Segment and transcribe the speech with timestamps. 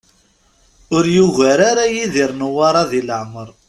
[0.95, 3.49] Ur yugar ara Yidir Newwara di leɛmer.